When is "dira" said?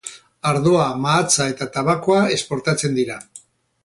3.01-3.19